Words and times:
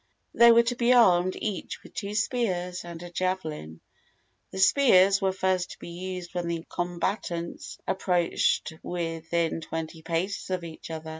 They 0.33 0.51
were 0.51 0.63
to 0.63 0.75
be 0.75 0.93
armed 0.93 1.35
each 1.39 1.83
with 1.83 1.93
two 1.93 2.15
spears 2.15 2.83
and 2.83 3.03
a 3.03 3.11
javelin. 3.11 3.81
The 4.49 4.57
spears 4.57 5.21
were 5.21 5.31
first 5.31 5.73
to 5.73 5.77
be 5.77 5.89
used 5.89 6.33
when 6.33 6.47
the 6.47 6.65
combatants 6.67 7.77
approached 7.87 8.73
within 8.81 9.61
twenty 9.61 10.01
paces 10.01 10.49
of 10.49 10.63
each 10.63 10.89
other. 10.89 11.09